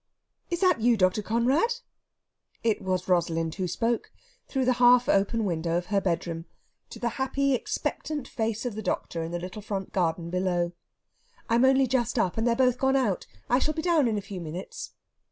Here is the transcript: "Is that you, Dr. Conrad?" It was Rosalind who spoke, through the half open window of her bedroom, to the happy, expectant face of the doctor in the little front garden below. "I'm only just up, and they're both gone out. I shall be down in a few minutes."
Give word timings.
"Is 0.49 0.61
that 0.61 0.81
you, 0.81 0.97
Dr. 0.97 1.21
Conrad?" 1.21 1.75
It 2.63 2.81
was 2.81 3.07
Rosalind 3.07 3.53
who 3.53 3.67
spoke, 3.67 4.11
through 4.47 4.65
the 4.65 4.73
half 4.81 5.07
open 5.07 5.45
window 5.45 5.77
of 5.77 5.85
her 5.93 6.01
bedroom, 6.01 6.45
to 6.89 6.97
the 6.97 7.09
happy, 7.21 7.53
expectant 7.53 8.27
face 8.27 8.65
of 8.65 8.73
the 8.73 8.81
doctor 8.81 9.21
in 9.21 9.31
the 9.31 9.37
little 9.37 9.61
front 9.61 9.93
garden 9.93 10.31
below. 10.31 10.71
"I'm 11.49 11.63
only 11.65 11.85
just 11.85 12.17
up, 12.17 12.35
and 12.35 12.47
they're 12.47 12.55
both 12.55 12.79
gone 12.79 12.95
out. 12.95 13.27
I 13.47 13.59
shall 13.59 13.75
be 13.75 13.83
down 13.83 14.07
in 14.07 14.17
a 14.17 14.21
few 14.21 14.41
minutes." 14.41 14.93